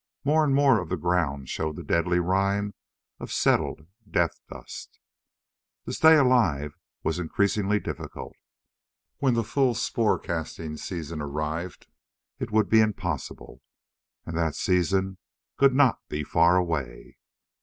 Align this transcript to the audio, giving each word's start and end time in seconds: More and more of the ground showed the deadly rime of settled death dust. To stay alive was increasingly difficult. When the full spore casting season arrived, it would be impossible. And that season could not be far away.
More 0.25 0.43
and 0.43 0.55
more 0.55 0.79
of 0.81 0.89
the 0.89 0.97
ground 0.97 1.47
showed 1.47 1.75
the 1.75 1.83
deadly 1.83 2.17
rime 2.17 2.73
of 3.19 3.31
settled 3.31 3.85
death 4.09 4.41
dust. 4.49 4.97
To 5.85 5.93
stay 5.93 6.15
alive 6.17 6.75
was 7.03 7.19
increasingly 7.19 7.79
difficult. 7.79 8.35
When 9.19 9.35
the 9.35 9.43
full 9.43 9.75
spore 9.75 10.17
casting 10.17 10.75
season 10.77 11.21
arrived, 11.21 11.85
it 12.39 12.49
would 12.49 12.67
be 12.67 12.79
impossible. 12.79 13.61
And 14.25 14.35
that 14.35 14.55
season 14.55 15.19
could 15.57 15.75
not 15.75 15.99
be 16.09 16.23
far 16.23 16.57
away. 16.57 17.17